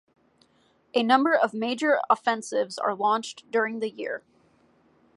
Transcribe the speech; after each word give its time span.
A 0.95 1.03
number 1.03 1.35
of 1.35 1.53
major 1.53 1.99
offensives 2.09 2.79
are 2.79 2.95
launched 2.95 3.51
during 3.51 3.81
the 3.81 3.89
year. 3.91 4.23